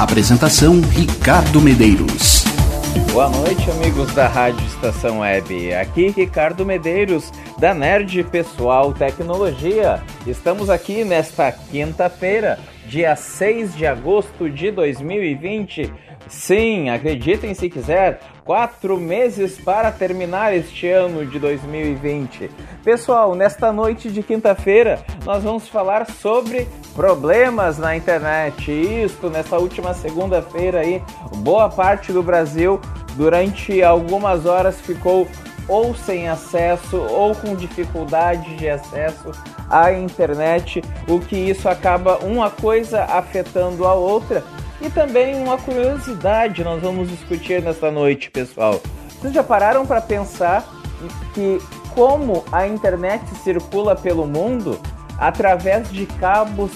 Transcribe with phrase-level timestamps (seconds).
[0.00, 2.42] Apresentação Ricardo Medeiros.
[3.12, 5.74] Boa noite, amigos da Rádio Estação Web.
[5.74, 10.02] Aqui Ricardo Medeiros, da Nerd Pessoal Tecnologia.
[10.26, 15.92] Estamos aqui nesta quinta-feira, dia 6 de agosto de 2020.
[16.26, 18.20] Sim, acreditem se quiser,
[18.50, 22.50] quatro meses para terminar este ano de 2020.
[22.82, 28.72] Pessoal, nesta noite de quinta-feira, nós vamos falar sobre problemas na internet.
[28.72, 31.00] Isto, nessa última segunda-feira aí,
[31.36, 32.80] boa parte do Brasil,
[33.14, 35.28] durante algumas horas, ficou
[35.68, 39.30] ou sem acesso ou com dificuldade de acesso
[39.70, 44.42] à internet, o que isso acaba uma coisa afetando a outra
[44.80, 48.80] e também uma curiosidade nós vamos discutir nesta noite, pessoal.
[49.08, 50.66] Vocês já pararam para pensar
[51.34, 51.58] que
[51.94, 54.80] como a internet circula pelo mundo
[55.18, 56.72] através de cabos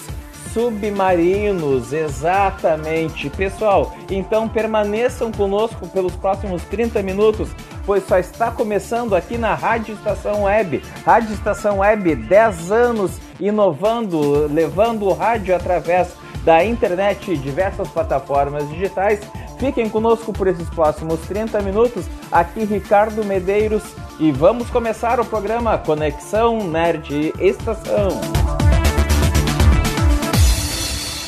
[0.53, 3.29] submarinos, exatamente.
[3.29, 7.49] Pessoal, então permaneçam conosco pelos próximos 30 minutos,
[7.85, 10.81] pois só está começando aqui na Rádio Estação Web.
[11.05, 16.15] Rádio Estação Web, 10 anos inovando, levando o rádio através
[16.45, 19.21] da internet e diversas plataformas digitais.
[19.59, 22.07] Fiquem conosco por esses próximos 30 minutos.
[22.31, 23.83] Aqui Ricardo Medeiros
[24.19, 28.64] e vamos começar o programa Conexão Nerd Estação.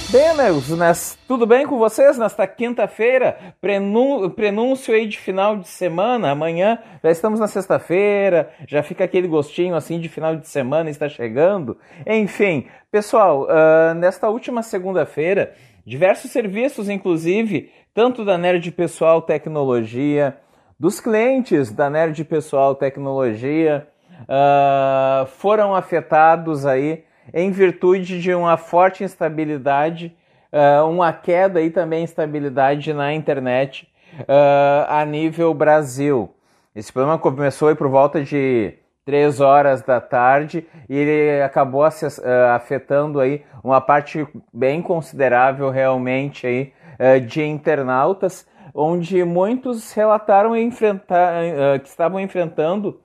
[0.08, 0.92] Bem, amigos, né?
[1.26, 3.36] tudo bem com vocês nesta quinta-feira?
[3.60, 6.30] Prenúncio aí de final de semana.
[6.30, 11.08] Amanhã já estamos na sexta-feira, já fica aquele gostinho assim de final de semana está
[11.08, 11.76] chegando.
[12.06, 15.54] Enfim, pessoal, uh, nesta última segunda-feira,
[15.84, 20.36] diversos serviços, inclusive, tanto da Nerd Pessoal Tecnologia,
[20.78, 23.88] dos clientes da Nerd Pessoal Tecnologia,
[24.22, 30.16] uh, foram afetados aí em virtude de uma forte instabilidade,
[30.52, 33.88] uh, uma queda e também instabilidade na internet
[34.20, 36.30] uh, a nível Brasil.
[36.74, 43.20] Esse problema começou por volta de 3 horas da tarde e ele acabou uh, afetando
[43.20, 46.72] aí uma parte bem considerável realmente aí,
[47.26, 52.98] de internautas, onde muitos relataram enfrentar, que estavam enfrentando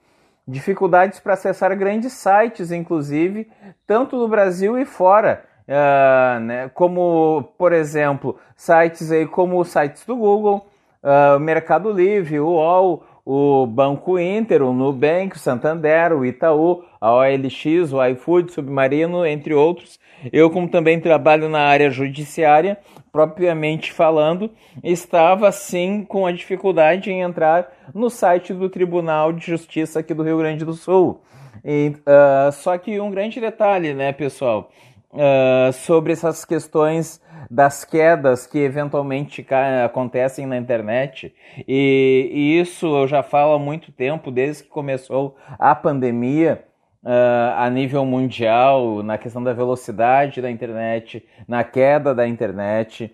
[0.52, 3.50] dificuldades para acessar grandes sites, inclusive,
[3.88, 5.46] tanto no Brasil e fora.
[5.68, 10.68] Uh, né, como, por exemplo, sites aí como sites do Google,
[11.02, 17.14] uh, Mercado Livre, o UOL, o Banco Inter, o Nubank, o Santander, o Itaú, a
[17.14, 19.98] OLX, o iFood, Submarino, entre outros.
[20.34, 22.78] Eu, como também trabalho na área judiciária,
[23.10, 24.52] propriamente falando,
[24.84, 30.24] estava sim com a dificuldade em entrar no site do Tribunal de Justiça aqui do
[30.24, 31.22] Rio Grande do Sul.
[31.64, 34.70] E, uh, só que um grande detalhe, né, pessoal,
[35.14, 39.46] uh, sobre essas questões das quedas que eventualmente
[39.84, 41.34] acontecem na internet,
[41.68, 46.66] e, e isso eu já falo há muito tempo, desde que começou a pandemia.
[47.04, 53.12] Uh, a nível mundial, na questão da velocidade da internet, na queda da internet.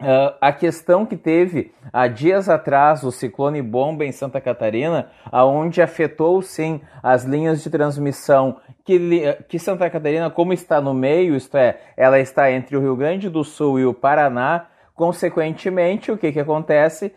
[0.00, 5.82] Uh, a questão que teve há dias atrás o ciclone bomba em Santa Catarina, aonde
[5.82, 11.54] afetou sim as linhas de transmissão que, que Santa Catarina, como está no meio, isto
[11.56, 14.68] é, ela está entre o Rio Grande do Sul e o Paraná,
[15.00, 17.14] Consequentemente, o que, que acontece?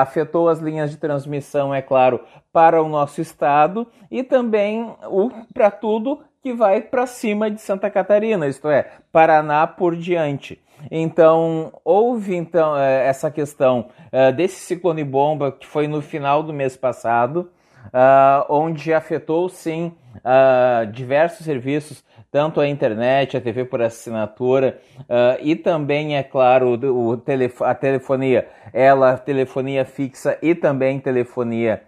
[0.00, 2.18] afetou as linhas de transmissão, é claro,
[2.50, 4.96] para o nosso estado e também
[5.52, 10.60] para tudo que vai para cima de Santa Catarina, isto é, Paraná por diante.
[10.90, 16.52] Então, houve então é, essa questão é, desse ciclone bomba que foi no final do
[16.52, 17.50] mês passado,
[17.92, 19.92] é, onde afetou sim
[20.92, 26.78] diversos serviços tanto a internet, a TV por assinatura uh, e também, é claro,
[27.60, 31.82] a telefonia, ela, telefonia fixa e também telefonia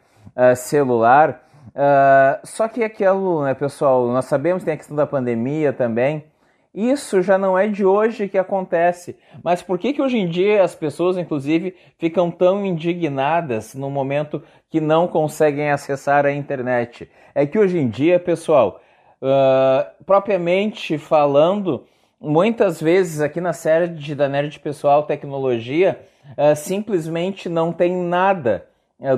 [0.56, 1.42] celular.
[1.68, 6.24] Uh, só que aquilo, né, pessoal, nós sabemos que tem a questão da pandemia também.
[6.72, 9.16] Isso já não é de hoje que acontece.
[9.42, 14.42] Mas por que, que hoje em dia as pessoas, inclusive, ficam tão indignadas no momento
[14.68, 17.10] que não conseguem acessar a internet?
[17.34, 18.80] É que hoje em dia, pessoal,
[19.22, 21.84] Uh, propriamente falando,
[22.18, 26.00] muitas vezes aqui na série da Nerd Pessoal Tecnologia
[26.38, 28.66] uh, simplesmente não tem nada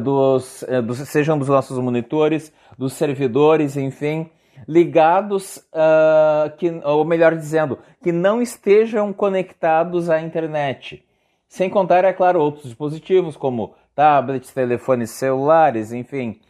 [0.00, 4.30] dos, uh, dos, sejam dos nossos monitores, dos servidores, enfim,
[4.68, 5.58] ligados,
[6.56, 11.04] que, ou melhor dizendo, que não estejam conectados à internet.
[11.48, 16.40] Sem contar, é claro, outros dispositivos como tablets, telefones celulares, enfim.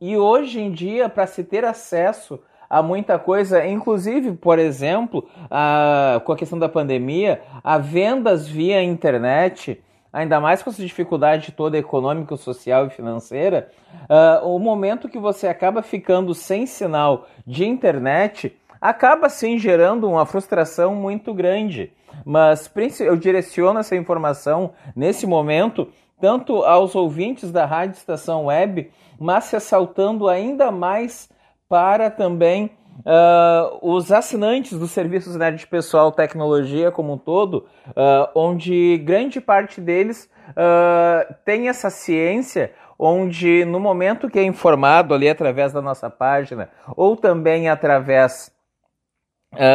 [0.00, 2.38] e hoje em dia, para se ter acesso
[2.68, 8.82] a muita coisa, inclusive, por exemplo, a, com a questão da pandemia, a vendas via
[8.82, 9.82] internet,
[10.12, 13.70] ainda mais com essa dificuldade toda econômica, social e financeira,
[14.04, 20.24] uh, o momento que você acaba ficando sem sinal de internet acaba sim gerando uma
[20.24, 21.92] frustração muito grande.
[22.24, 22.70] Mas
[23.00, 25.88] eu direciono essa informação nesse momento
[26.20, 31.28] tanto aos ouvintes da Rádio Estação Web, mas ressaltando ainda mais
[31.68, 32.70] para também
[33.00, 39.80] uh, os assinantes dos serviços Nerd Pessoal Tecnologia como um todo, uh, onde grande parte
[39.80, 46.10] deles uh, tem essa ciência onde no momento que é informado ali através da nossa
[46.10, 48.52] página ou também através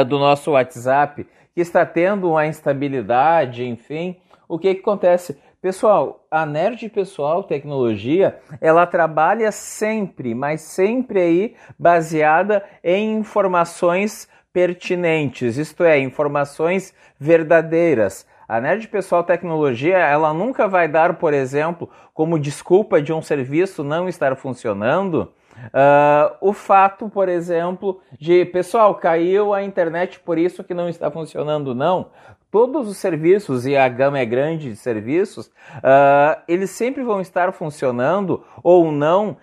[0.08, 1.26] do nosso WhatsApp
[1.56, 4.18] que está tendo uma instabilidade, enfim,
[4.48, 5.40] o que, que acontece?
[5.64, 15.56] Pessoal, a Nerd Pessoal Tecnologia, ela trabalha sempre, mas sempre aí baseada em informações pertinentes,
[15.56, 18.28] isto é, informações verdadeiras.
[18.46, 23.86] A Nerd Pessoal Tecnologia, ela nunca vai dar, por exemplo, como desculpa de um serviço
[23.86, 25.32] não estar funcionando,
[25.68, 31.10] uh, o fato, por exemplo, de, pessoal, caiu a internet por isso que não está
[31.10, 32.10] funcionando, não
[32.54, 37.52] todos os serviços, e a gama é grande de serviços, uh, eles sempre vão estar
[37.52, 39.38] funcionando ou não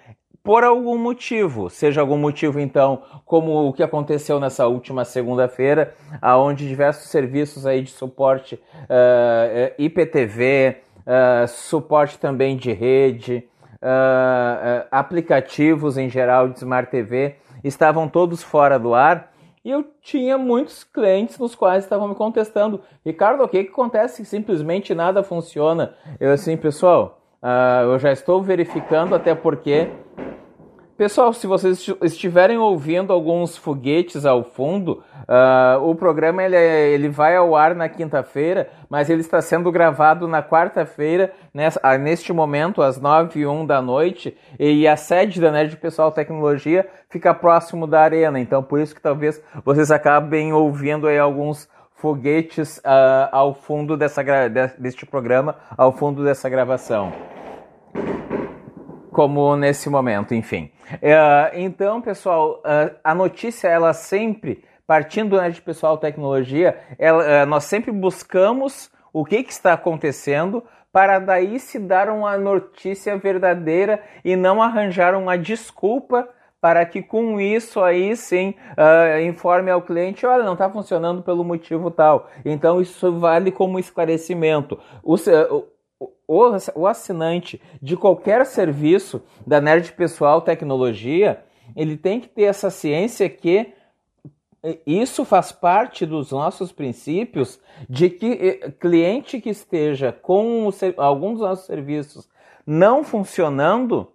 [0.44, 5.92] por algum motivo, seja algum motivo então, como o que aconteceu nessa última segunda-feira,
[6.22, 13.44] aonde diversos serviços aí de suporte uh, IPTV, uh, suporte também de rede,
[14.90, 19.30] aplicativos em geral de Smart TV estavam todos fora do ar
[19.64, 24.24] e eu tinha muitos clientes nos quais estavam me contestando: Ricardo, o que, que acontece?
[24.24, 25.94] Simplesmente nada funciona.
[26.18, 29.90] Eu, assim, pessoal, uh, eu já estou verificando, até porque
[31.00, 37.08] Pessoal, se vocês estiverem ouvindo alguns foguetes ao fundo, uh, o programa ele, é, ele
[37.08, 41.32] vai ao ar na quinta-feira, mas ele está sendo gravado na quarta-feira,
[41.82, 46.12] ah, neste momento, às nove e um da noite, e a sede da Nerd Pessoal
[46.12, 51.67] Tecnologia fica próximo da arena, então por isso que talvez vocês acabem ouvindo aí alguns
[51.94, 54.23] foguetes uh, ao fundo dessa,
[54.79, 57.11] deste programa, ao fundo dessa gravação
[59.20, 60.70] como nesse momento, enfim.
[60.94, 67.46] Uh, então, pessoal, uh, a notícia, ela sempre, partindo né, de pessoal tecnologia, ela, uh,
[67.46, 74.02] nós sempre buscamos o que, que está acontecendo para daí se dar uma notícia verdadeira
[74.25, 76.26] e não arranjar uma desculpa
[76.58, 81.44] para que com isso aí sim uh, informe ao cliente, olha, não está funcionando pelo
[81.44, 82.31] motivo tal.
[82.43, 84.78] Então isso vale como esclarecimento.
[85.02, 85.17] O,
[86.75, 91.43] o assinante de qualquer serviço da Nerd Pessoal Tecnologia,
[91.75, 93.73] ele tem que ter essa ciência que
[94.87, 101.67] isso faz parte dos nossos princípios de que cliente que esteja com algum dos nossos
[101.67, 102.29] serviços
[102.67, 104.13] não funcionando,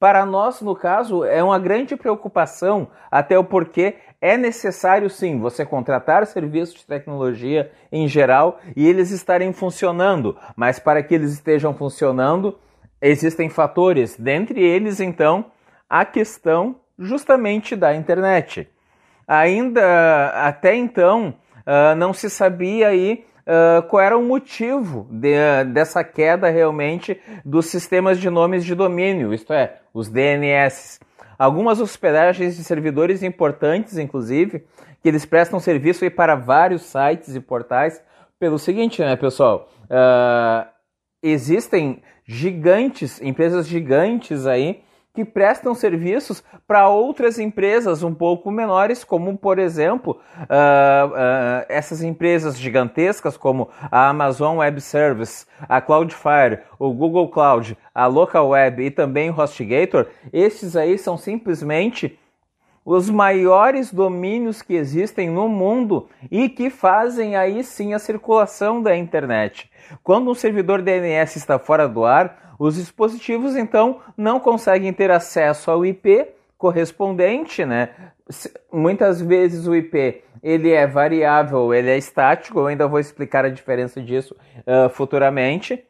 [0.00, 5.64] para nós, no caso, é uma grande preocupação, até o porquê é necessário sim você
[5.64, 11.74] contratar serviços de tecnologia em geral e eles estarem funcionando, mas para que eles estejam
[11.74, 12.58] funcionando,
[13.00, 15.46] existem fatores, dentre eles então
[15.88, 18.68] a questão justamente da internet.
[19.28, 25.34] Ainda até então uh, não se sabia aí uh, qual era o motivo de,
[25.72, 31.00] dessa queda realmente dos sistemas de nomes de domínio, isto é, os DNS.
[31.38, 34.64] Algumas hospedagens de servidores importantes, inclusive,
[35.02, 38.02] que eles prestam serviço para vários sites e portais,
[38.38, 39.68] pelo seguinte, né, pessoal?
[39.84, 40.66] Uh,
[41.22, 44.82] existem gigantes, empresas gigantes aí,
[45.16, 52.02] que prestam serviços para outras empresas um pouco menores, como por exemplo uh, uh, essas
[52.02, 58.84] empresas gigantescas como a Amazon Web Service, a Cloudflare, o Google Cloud, a Local Web
[58.84, 60.06] e também o HostGator.
[60.30, 62.18] Esses aí são simplesmente
[62.84, 68.94] os maiores domínios que existem no mundo e que fazem aí sim a circulação da
[68.94, 69.70] internet.
[70.04, 75.70] Quando um servidor DNS está fora do ar, os dispositivos então não conseguem ter acesso
[75.70, 77.90] ao IP correspondente, né?
[78.72, 82.60] Muitas vezes o IP ele é variável, ele é estático.
[82.60, 85.84] Eu ainda vou explicar a diferença disso uh, futuramente.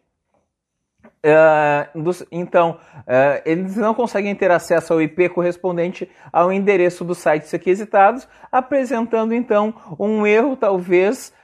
[1.25, 7.19] Uh, dos, então, uh, eles não conseguem ter acesso ao IP correspondente ao endereço dos
[7.19, 11.35] sites requisitados, apresentando então um erro, talvez,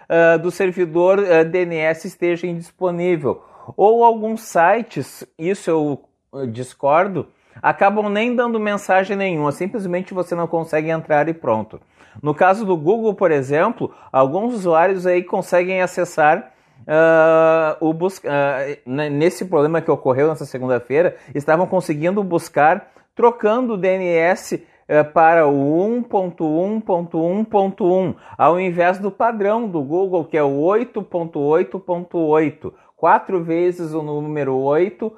[0.43, 3.43] do servidor DNS esteja indisponível.
[3.77, 6.05] Ou alguns sites, isso eu
[6.49, 7.29] discordo,
[7.61, 11.81] acabam nem dando mensagem nenhuma, simplesmente você não consegue entrar e pronto.
[12.23, 16.51] No caso do Google, por exemplo, alguns usuários aí conseguem acessar
[16.83, 18.19] Uh, o bus...
[18.19, 25.47] Uh, nesse problema que ocorreu nessa segunda-feira, estavam conseguindo buscar trocando o DNS eh, para
[25.47, 34.01] o 1.1.1.1 ao invés do padrão do Google, que é o 8.8.8, quatro vezes o
[34.01, 35.13] número 8,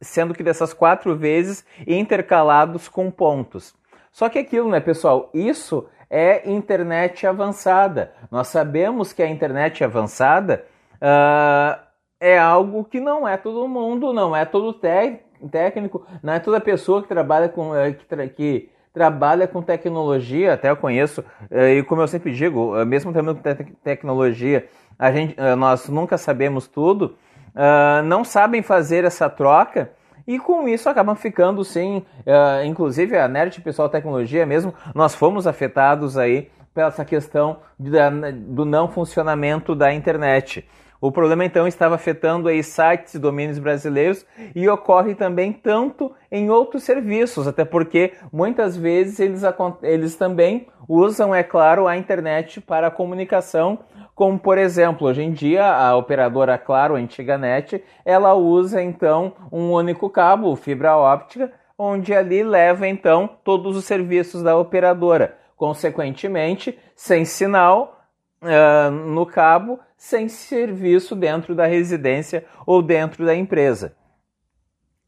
[0.00, 3.72] sendo que dessas quatro vezes intercalados com pontos.
[4.10, 5.30] Só que aquilo, né, pessoal?
[5.32, 8.12] Isso é internet avançada.
[8.32, 10.64] Nós sabemos que a internet avançada
[10.96, 11.80] uh,
[12.18, 17.00] é algo que não é todo mundo, não é todo técnico, não é toda pessoa
[17.00, 20.54] que trabalha com que, tra que trabalha com tecnologia.
[20.54, 23.54] Até eu conheço e como eu sempre digo, mesmo tendo te
[23.84, 24.68] tecnologia,
[25.00, 27.16] a gente, nós nunca sabemos tudo.
[27.54, 29.90] Uh, não sabem fazer essa troca
[30.26, 35.46] e com isso acabam ficando sim, uh, inclusive a Nerd Pessoal Tecnologia mesmo, nós fomos
[35.46, 37.90] afetados aí pela essa questão de,
[38.32, 40.68] do não funcionamento da internet.
[41.00, 46.50] O problema então estava afetando aí sites e domínios brasileiros e ocorre também tanto em
[46.50, 49.42] outros serviços, até porque muitas vezes eles,
[49.82, 53.78] eles também usam, é claro, a internet para comunicação
[54.20, 59.32] como, por exemplo, hoje em dia a operadora Claro, a antiga NET, ela usa então
[59.50, 65.38] um único cabo, fibra óptica, onde ali leva então todos os serviços da operadora.
[65.56, 67.98] Consequentemente, sem sinal
[68.42, 73.96] uh, no cabo, sem serviço dentro da residência ou dentro da empresa.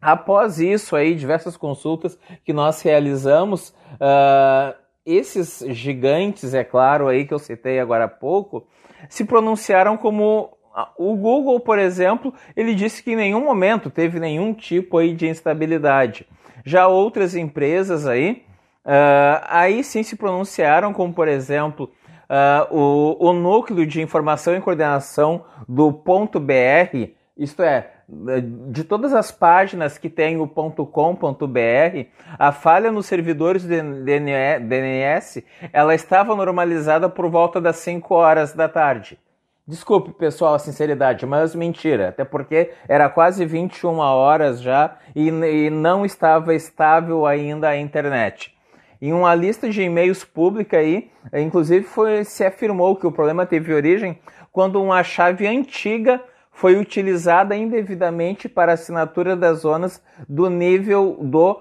[0.00, 7.35] Após isso, aí, diversas consultas que nós realizamos, uh, esses gigantes, é claro, aí que
[7.35, 8.66] eu citei agora há pouco,
[9.09, 10.50] se pronunciaram como
[10.97, 15.28] o Google, por exemplo, ele disse que em nenhum momento teve nenhum tipo aí de
[15.28, 16.26] instabilidade.
[16.64, 18.44] Já outras empresas aí,
[18.85, 21.90] uh, aí sim se pronunciaram, como por exemplo
[22.30, 29.14] uh, o, o núcleo de informação e coordenação do ponto .br, isto é, de todas
[29.14, 32.06] as páginas que tem o .com.br,
[32.38, 38.68] a falha nos servidores de DNS, ela estava normalizada por volta das 5 horas da
[38.68, 39.18] tarde.
[39.66, 45.71] Desculpe, pessoal, a sinceridade, mas mentira, até porque era quase 21 horas já e, e
[45.71, 48.52] não estava estável ainda a internet.
[49.00, 53.73] Em uma lista de e-mails pública aí, inclusive foi, se afirmou que o problema teve
[53.73, 54.18] origem
[54.52, 56.21] quando uma chave antiga
[56.52, 61.61] foi utilizada indevidamente para assinatura das zonas do nível do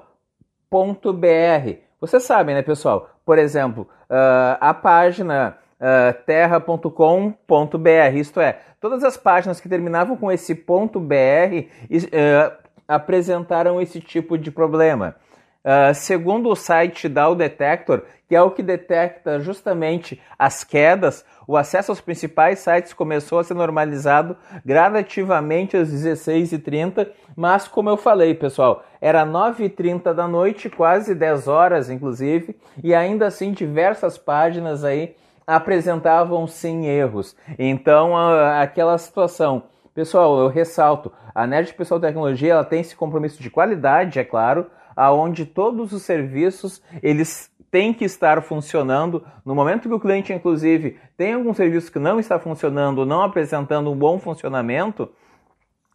[0.69, 1.79] ponto .br.
[1.99, 3.09] Você sabe, né, pessoal?
[3.25, 10.31] Por exemplo, uh, a página uh, terra.com.br, isto é, todas as páginas que terminavam com
[10.31, 12.51] esse ponto .br uh,
[12.87, 15.15] apresentaram esse tipo de problema.
[15.63, 21.57] Uh, segundo o site Dow Detector, que é o que detecta justamente as quedas, o
[21.57, 28.33] acesso aos principais sites começou a ser normalizado gradativamente às 16h30, mas como eu falei,
[28.33, 35.13] pessoal, era 9h30 da noite, quase 10 horas inclusive, e ainda assim diversas páginas aí
[35.45, 37.35] apresentavam sim erros.
[37.59, 38.15] Então,
[38.57, 39.63] aquela situação.
[39.93, 44.67] Pessoal, eu ressalto, a Nerd Pessoal Tecnologia ela tem esse compromisso de qualidade, é claro,
[44.95, 49.25] aonde todos os serviços eles têm que estar funcionando.
[49.45, 53.89] No momento que o cliente, inclusive, tem algum serviço que não está funcionando, não apresentando
[53.89, 55.09] um bom funcionamento,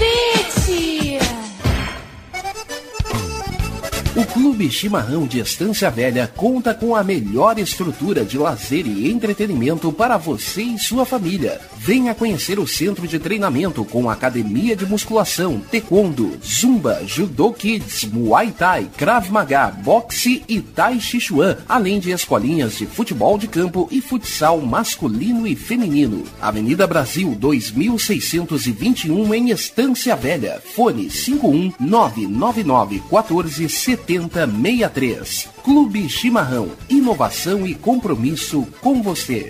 [4.61, 10.17] Clube Chimarrão de Estância Velha conta com a melhor estrutura de lazer e entretenimento para
[10.17, 11.59] você e sua família.
[11.83, 18.51] Venha conhecer o centro de treinamento com academia de musculação, taekwondo, zumba, judô kids, muay
[18.51, 23.87] thai, krav maga, boxe e tai chi chuan, além de escolinhas de futebol de campo
[23.89, 26.23] e futsal masculino e feminino.
[26.39, 30.61] Avenida Brasil 2621 em Estância Velha.
[30.75, 35.49] Fone 51 999 14 7063.
[35.63, 36.69] Clube Chimarrão.
[36.87, 39.49] Inovação e compromisso com você.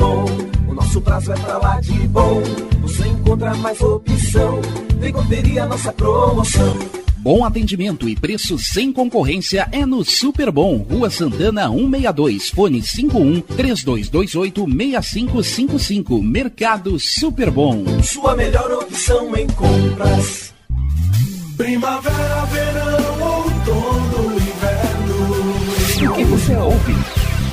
[0.00, 0.24] bom.
[0.66, 2.42] O nosso prazo é pra lá de bom.
[2.80, 4.60] Você encontra mais opção.
[4.98, 6.76] Vem conferir a nossa promoção.
[7.18, 13.42] Bom atendimento e preço sem concorrência é no Super Bom, Rua Santana 162, fone 51
[13.42, 16.22] 3228 6555.
[16.22, 17.84] Mercado Super Bom.
[18.02, 20.54] Sua melhor opção em compras.
[21.58, 26.10] Primavera, verão, outono, inverno.
[26.10, 26.94] O que você ouve?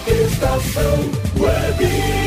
[0.08, 2.27] Estação Web.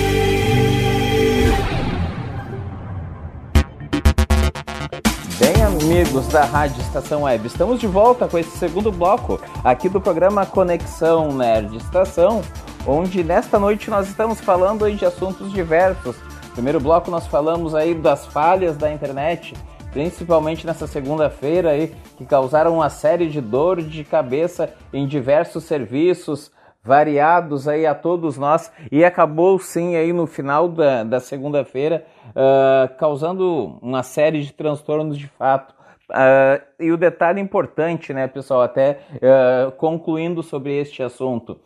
[5.63, 10.47] Amigos da Rádio Estação Web, estamos de volta com esse segundo bloco aqui do programa
[10.47, 12.41] Conexão Nerd Estação,
[12.87, 16.17] onde nesta noite nós estamos falando de assuntos diversos.
[16.55, 19.55] Primeiro bloco nós falamos aí das falhas da internet,
[19.93, 26.51] principalmente nessa segunda-feira aí, que causaram uma série de dor de cabeça em diversos serviços,
[26.83, 32.95] variados aí a todos nós e acabou sim aí no final da, da segunda-feira uh,
[32.97, 35.75] causando uma série de transtornos de fato.
[36.11, 41.61] Uh, e o detalhe importante, né, pessoal, até uh, concluindo sobre este assunto,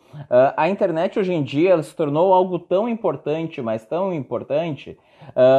[0.55, 4.97] a internet hoje em dia se tornou algo tão importante, mas tão importante,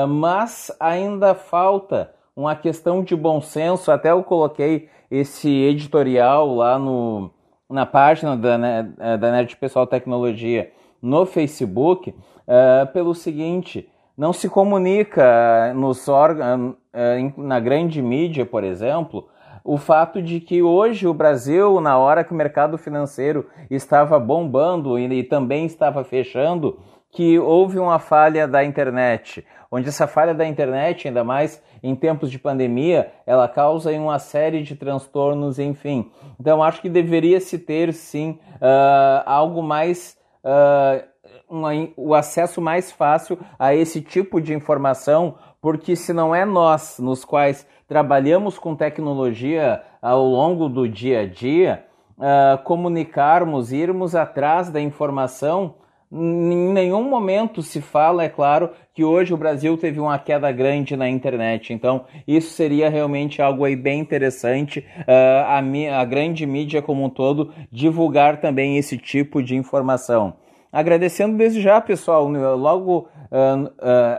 [0.09, 3.92] mas ainda falta uma questão de bom senso.
[3.92, 7.31] Até eu coloquei esse editorial lá no,
[7.68, 8.59] na página da,
[8.98, 10.70] eh, da Nerd Pessoal Tecnologia
[11.02, 18.64] no Facebook uh, pelo seguinte: não se comunica nos órgãos, uh, na grande mídia, por
[18.64, 19.29] exemplo,
[19.66, 24.96] o fato de que hoje o Brasil, na hora que o mercado financeiro estava bombando
[24.96, 26.79] e, e também estava fechando,
[27.11, 32.31] que houve uma falha da internet, onde essa falha da internet, ainda mais em tempos
[32.31, 36.12] de pandemia, ela causa uma série de transtornos, enfim.
[36.38, 40.16] Então, acho que deveria se ter, sim, uh, algo mais.
[40.44, 41.16] Uh,
[41.48, 46.99] uma, o acesso mais fácil a esse tipo de informação, porque se não é nós,
[46.99, 51.85] nos quais trabalhamos com tecnologia ao longo do dia a dia,
[52.19, 55.75] uh, comunicarmos, irmos atrás da informação,
[56.12, 60.97] em nenhum momento se fala, é claro, que hoje o Brasil teve uma queda grande
[60.97, 61.73] na internet.
[61.73, 64.81] Então, isso seria realmente algo aí bem interessante.
[65.01, 70.35] Uh, a, a grande mídia como um todo divulgar também esse tipo de informação.
[70.77, 72.29] Agradecendo desde já, pessoal.
[72.29, 73.71] Logo uh, uh,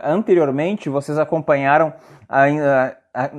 [0.02, 1.92] anteriormente, vocês acompanharam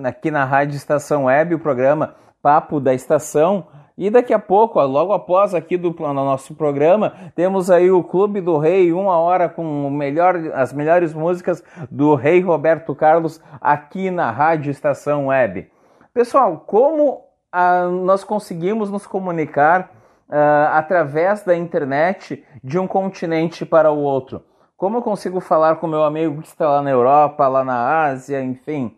[0.05, 5.11] aqui na Rádio Estação Web o programa Papo da Estação e daqui a pouco, logo
[5.11, 9.89] após aqui do no nosso programa, temos aí o Clube do Rei, uma hora com
[9.89, 15.69] melhor, as melhores músicas do Rei Roberto Carlos aqui na Rádio Estação Web.
[16.13, 19.98] Pessoal, como ah, nós conseguimos nos comunicar
[20.29, 24.43] ah, através da internet de um continente para o outro?
[24.77, 28.41] Como eu consigo falar com meu amigo que está lá na Europa, lá na Ásia,
[28.41, 28.97] enfim?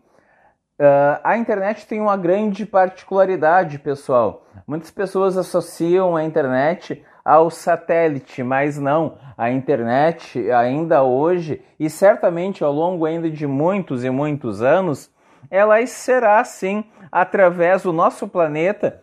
[0.78, 4.46] Uh, a internet tem uma grande particularidade, pessoal.
[4.66, 9.18] Muitas pessoas associam a internet ao satélite, mas não.
[9.36, 15.12] A internet, ainda hoje, e certamente ao longo ainda de muitos e muitos anos,
[15.50, 19.01] ela será sim através do nosso planeta.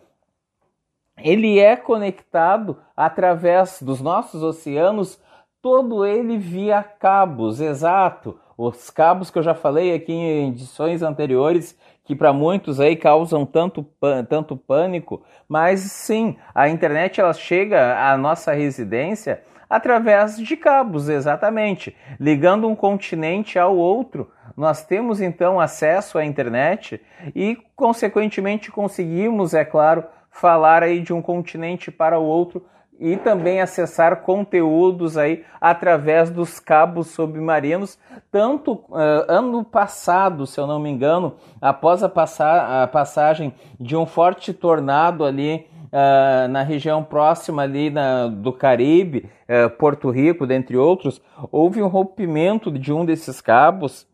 [1.22, 5.20] Ele é conectado através dos nossos oceanos,
[5.62, 11.78] todo ele via cabos, exato os cabos que eu já falei aqui em edições anteriores,
[12.04, 13.86] que para muitos aí causam tanto,
[14.28, 21.96] tanto pânico, mas sim, a internet ela chega à nossa residência através de cabos, exatamente,
[22.18, 24.30] ligando um continente ao outro.
[24.54, 27.00] Nós temos então acesso à internet
[27.34, 32.64] e, consequentemente, conseguimos, é claro, falar aí de um continente para o outro
[33.00, 37.98] e também acessar conteúdos aí através dos cabos submarinos.
[38.30, 44.04] Tanto uh, ano passado, se eu não me engano, após a, a passagem de um
[44.04, 50.76] forte tornado ali uh, na região próxima ali na, do Caribe, uh, Porto Rico, dentre
[50.76, 54.06] outros, houve um rompimento de um desses cabos,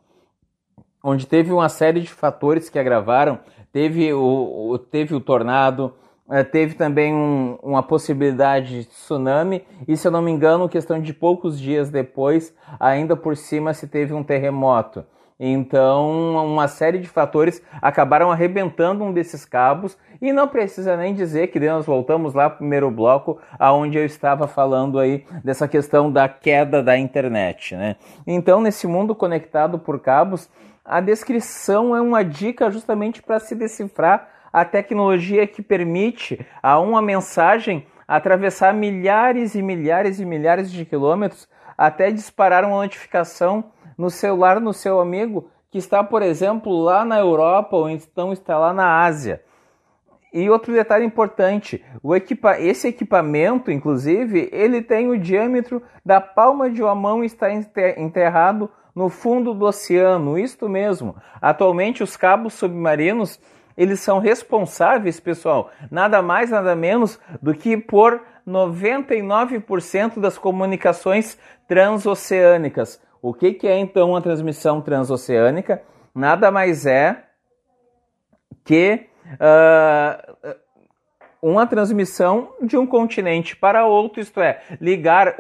[1.03, 3.41] onde teve uma série de fatores que agravaram.
[3.73, 5.93] Teve o, o teve o tornado,
[6.51, 11.15] teve também um, uma possibilidade de tsunami e, se eu não me engano, questão de
[11.15, 15.05] poucos dias depois, ainda por cima se teve um terremoto.
[15.39, 21.49] Então, uma série de fatores acabaram arrebentando um desses cabos e não precisa nem dizer
[21.49, 26.11] que nós voltamos lá para o primeiro bloco, aonde eu estava falando aí dessa questão
[26.11, 27.97] da queda da internet, né?
[28.27, 30.49] Então, nesse mundo conectado por cabos,
[30.83, 37.03] a descrição é uma dica justamente para se decifrar a tecnologia que permite a uma
[37.03, 43.65] mensagem atravessar milhares e milhares e milhares de quilômetros até disparar uma notificação
[43.99, 48.57] no celular no seu amigo que está, por exemplo, lá na Europa ou então está
[48.59, 49.43] lá na Ásia.
[50.33, 56.83] E outro detalhe importante, equipa esse equipamento, inclusive, ele tem o diâmetro da palma de
[56.83, 60.39] uma mão e está enterrado no fundo do oceano.
[60.39, 61.15] Isto mesmo.
[61.43, 63.39] Atualmente, os cabos submarinos
[63.77, 73.01] eles são responsáveis, pessoal, nada mais, nada menos do que por 99% das comunicações transoceânicas.
[73.21, 75.83] O que, que é então uma transmissão transoceânica?
[76.15, 77.25] Nada mais é
[78.65, 80.55] que uh,
[81.43, 85.37] uma transmissão de um continente para outro, isto é, ligar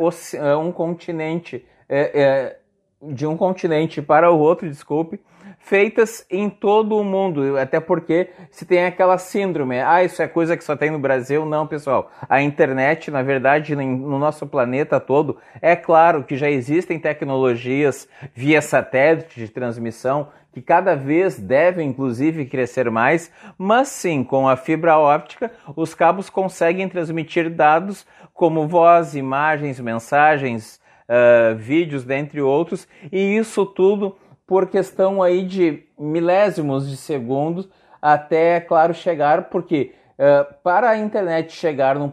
[0.60, 2.58] um continente é, é,
[3.02, 5.20] de um continente para o outro, desculpe,
[5.58, 10.56] feitas em todo o mundo, até porque se tem aquela síndrome, ah, isso é coisa
[10.56, 12.10] que só tem no Brasil, não, pessoal.
[12.28, 18.62] A internet, na verdade, no nosso planeta todo, é claro que já existem tecnologias via
[18.62, 24.96] satélite de transmissão que cada vez devem, inclusive, crescer mais, mas sim, com a fibra
[24.96, 33.36] óptica, os cabos conseguem transmitir dados como voz, imagens, mensagens, uh, vídeos, dentre outros, e
[33.36, 34.16] isso tudo
[34.46, 37.68] por questão aí de milésimos de segundos
[38.00, 42.10] até, claro, chegar, porque uh, para a internet chegar no uh,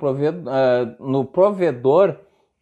[0.99, 2.15] no provedor,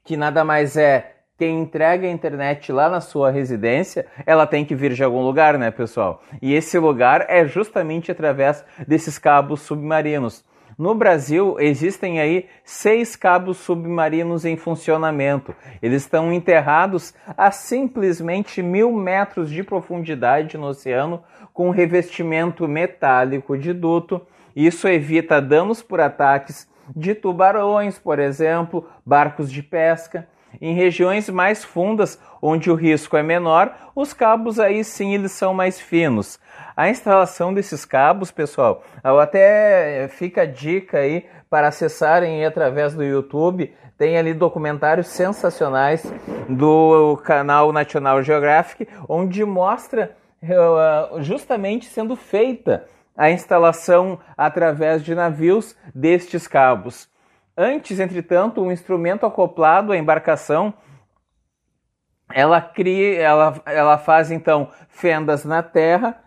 [0.04, 4.76] que nada mais é quem entrega a internet lá na sua residência, ela tem que
[4.76, 6.22] vir de algum lugar, né, pessoal?
[6.40, 10.46] E esse lugar é justamente através desses cabos submarinos.
[10.78, 15.54] No Brasil, existem aí seis cabos submarinos em funcionamento.
[15.82, 23.74] Eles estão enterrados a simplesmente mil metros de profundidade no oceano, com revestimento metálico de
[23.74, 24.22] duto.
[24.56, 30.28] Isso evita danos por ataques de tubarões, por exemplo, barcos de pesca.
[30.60, 35.54] Em regiões mais fundas, onde o risco é menor, os cabos aí sim eles são
[35.54, 36.40] mais finos.
[36.76, 43.74] A instalação desses cabos, pessoal, até fica a dica aí para acessarem através do YouTube.
[43.98, 46.04] Tem ali documentários sensacionais
[46.50, 55.76] do canal National Geographic, onde mostra uh, justamente sendo feita a instalação através de navios
[55.94, 57.10] destes cabos.
[57.56, 60.74] Antes, entretanto, um instrumento acoplado à embarcação
[62.34, 66.18] ela cria, ela, ela faz então fendas na terra,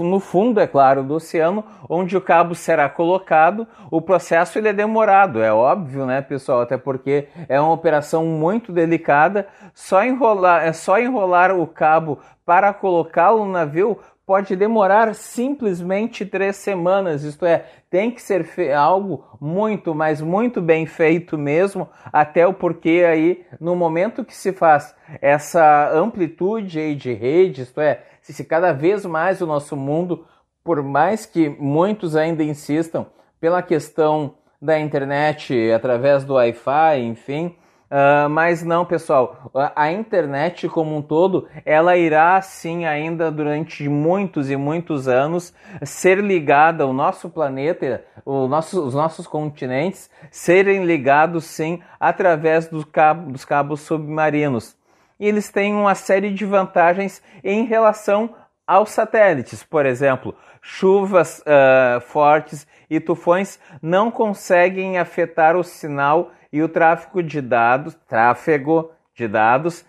[0.00, 3.66] no fundo, é claro, do oceano, onde o cabo será colocado.
[3.90, 6.60] O processo ele é demorado, é óbvio, né, pessoal?
[6.60, 9.46] Até porque é uma operação muito delicada.
[9.74, 13.98] Só enrolar, é só enrolar o cabo para colocá-lo no navio
[14.32, 20.86] pode demorar simplesmente três semanas, isto é, tem que ser algo muito, mas muito bem
[20.86, 27.60] feito mesmo, até o porquê aí, no momento que se faz essa amplitude de rede,
[27.60, 30.24] isto é, se cada vez mais o nosso mundo,
[30.64, 37.54] por mais que muitos ainda insistam pela questão da internet através do Wi-Fi, enfim,
[37.92, 44.50] Uh, mas não, pessoal, a, internet como um todo, ela irá sim ainda durante muitos
[44.50, 45.52] e muitos anos
[45.82, 53.30] ser ligada ao nosso planeta, nosso, os nossos continentes serem ligados sim através do cabo,
[53.30, 54.74] dos cabos submarinos.
[55.20, 58.34] E eles têm uma série de vantagens em relação
[58.66, 66.62] aos satélites, por exemplo, chuvas uh, fortes e tufões não conseguem afetar o sinal e
[66.62, 69.84] o tráfego de dados, tráfego de dados,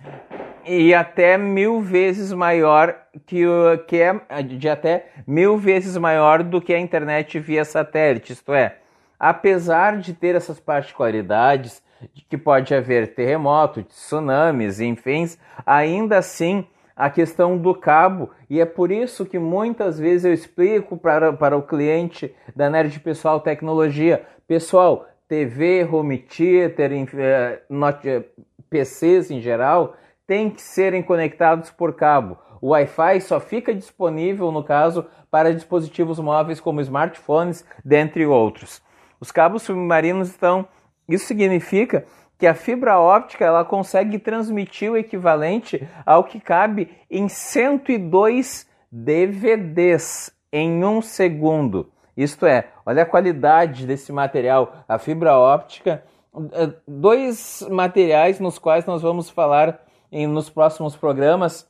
[0.65, 3.43] e até mil vezes maior que
[3.87, 8.33] que é de até mil vezes maior do que a internet via satélite.
[8.33, 8.77] Isto é,
[9.19, 11.83] apesar de ter essas particularidades
[12.13, 15.29] de que pode haver terremoto, tsunamis, enfim,
[15.65, 20.95] ainda assim a questão do cabo, e é por isso que muitas vezes eu explico
[20.95, 27.61] para, para o cliente da Nerd Pessoal Tecnologia, pessoal, TV, home theater, eh,
[28.05, 28.23] eh,
[28.69, 29.95] PCs em geral,
[30.27, 32.37] têm que serem conectados por cabo.
[32.61, 38.81] O Wi-Fi só fica disponível, no caso, para dispositivos móveis como smartphones, dentre outros.
[39.19, 40.67] Os cabos submarinos estão.
[41.09, 42.05] Isso significa
[42.37, 50.31] que a fibra óptica ela consegue transmitir o equivalente ao que cabe em 102 DVDs
[50.51, 51.91] em um segundo.
[52.15, 56.03] Isto é, olha a qualidade desse material, a fibra óptica.
[56.53, 61.67] Eh, dois materiais nos quais nós vamos falar em, nos próximos programas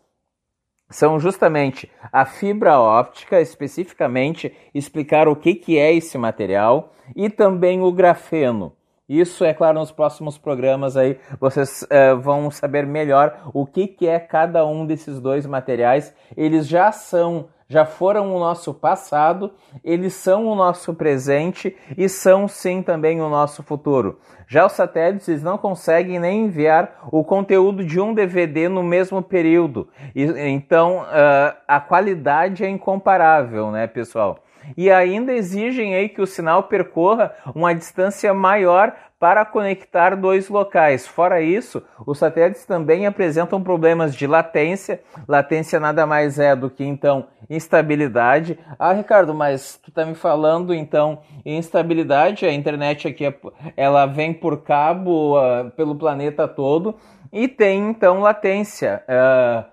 [0.89, 7.81] são justamente a fibra óptica, especificamente explicar o que, que é esse material, e também
[7.81, 8.73] o grafeno.
[9.19, 14.07] Isso, é claro, nos próximos programas aí vocês uh, vão saber melhor o que, que
[14.07, 16.15] é cada um desses dois materiais.
[16.35, 19.51] Eles já são já foram o nosso passado,
[19.83, 24.19] eles são o nosso presente e são sim também o nosso futuro.
[24.47, 29.87] Já os satélites não conseguem nem enviar o conteúdo de um DVD no mesmo período,
[30.13, 34.37] e, então uh, a qualidade é incomparável, né, pessoal?
[34.77, 41.07] E ainda exigem aí que o sinal percorra uma distância maior para conectar dois locais.
[41.07, 45.01] Fora isso, os satélites também apresentam problemas de latência.
[45.25, 48.59] Latência nada mais é do que então instabilidade.
[48.77, 52.45] Ah, Ricardo, mas tu está me falando então instabilidade?
[52.45, 53.33] A internet aqui
[53.77, 56.95] ela vem por cabo uh, pelo planeta todo
[57.31, 59.03] e tem então latência.
[59.07, 59.72] Uh,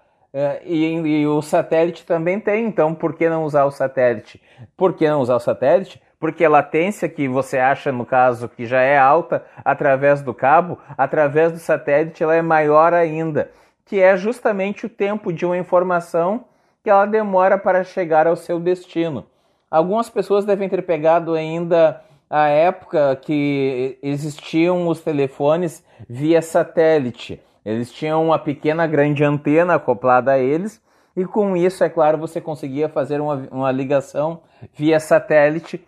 [0.64, 4.40] e, e o satélite também tem, então por que não usar o satélite?
[4.76, 6.00] Por que não usar o satélite?
[6.20, 10.78] porque a latência que você acha, no caso, que já é alta através do cabo,
[10.96, 13.50] através do satélite, ela é maior ainda,
[13.86, 16.44] que é justamente o tempo de uma informação
[16.84, 19.24] que ela demora para chegar ao seu destino.
[19.70, 27.40] Algumas pessoas devem ter pegado ainda a época que existiam os telefones via satélite.
[27.64, 30.82] Eles tinham uma pequena grande antena acoplada a eles,
[31.16, 34.42] e com isso, é claro, você conseguia fazer uma, uma ligação
[34.72, 35.84] via satélite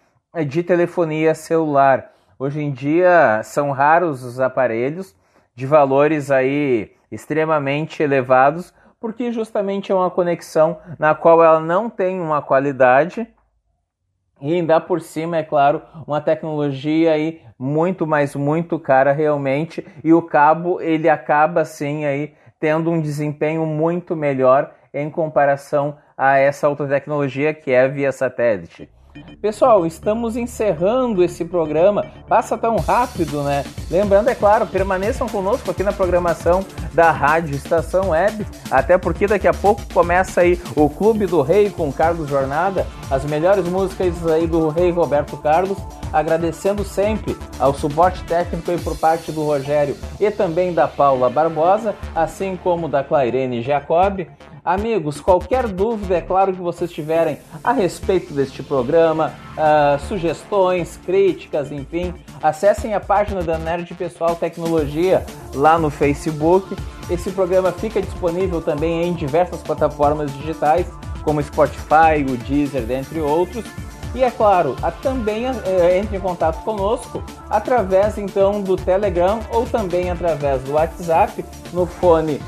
[0.47, 2.11] de telefonia celular.
[2.39, 5.15] Hoje em dia são raros os aparelhos
[5.55, 12.21] de valores aí extremamente elevados, porque justamente é uma conexão na qual ela não tem
[12.21, 13.29] uma qualidade
[14.43, 19.87] E ainda por cima, é claro, uma tecnologia aí muito, mas muito cara realmente.
[20.03, 26.39] E o cabo, ele acaba assim aí tendo um desempenho muito melhor em comparação a
[26.39, 28.89] essa outra tecnologia que é via satélite.
[29.41, 32.07] Pessoal, estamos encerrando esse programa.
[32.29, 33.65] Passa tão rápido, né?
[33.91, 39.47] Lembrando, é claro, permaneçam conosco aqui na programação da Rádio Estação Web, até porque daqui
[39.47, 44.47] a pouco começa aí o Clube do Rei com Carlos Jornada, as melhores músicas aí
[44.47, 45.79] do Rei Roberto Carlos,
[46.13, 51.95] agradecendo sempre ao suporte técnico aí por parte do Rogério e também da Paula Barbosa,
[52.15, 54.27] assim como da Clairene Jacob.
[54.65, 61.73] Amigos, qualquer dúvida, é claro que vocês tiverem a respeito deste programa, uh, sugestões, críticas,
[61.73, 66.77] enfim, acessem a página da Nerd Pessoal Tecnologia lá no Facebook.
[67.11, 70.87] Esse programa fica disponível também em diversas plataformas digitais,
[71.25, 73.65] como Spotify, o Deezer, dentre outros.
[74.15, 79.65] E é claro, a, também é, entre em contato conosco através então do Telegram ou
[79.65, 82.39] também através do WhatsApp no fone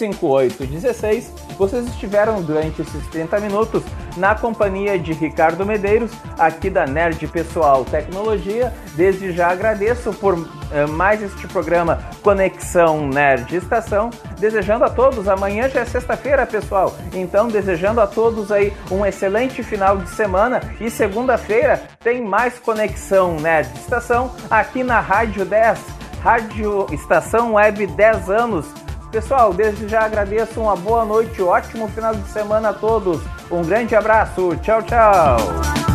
[0.00, 1.04] 51992795816.
[1.04, 1.24] Eh,
[1.56, 3.82] Vocês estiveram durante esses 30 minutos
[4.16, 8.72] na companhia de Ricardo Medeiros, aqui da Nerd Pessoal Tecnologia.
[8.94, 14.10] Desde já agradeço por eh, mais este programa Conexão Nerd Estação.
[14.38, 16.94] Desejando a todos, amanhã já é sexta-feira, pessoal.
[17.12, 23.36] Então, desejando a todos aí um excelente final de semana e segunda-feira tem mais Conexão
[23.36, 25.78] Nerd Estação aqui na Rádio 10,
[26.22, 28.66] Rádio Estação Web 10 anos.
[29.10, 33.20] Pessoal, desde já agradeço uma boa noite, ótimo final de semana a todos.
[33.50, 35.89] Um grande abraço, tchau, tchau.